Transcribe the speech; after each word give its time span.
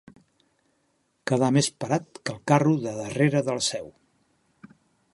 Quedar 1.31 1.51
més 1.59 1.69
parat 1.85 2.19
que 2.23 2.35
el 2.35 2.41
carro 2.53 2.75
de 2.89 2.97
darrere 3.05 3.47
de 3.51 3.59
la 3.59 3.67
Seu. 3.71 3.97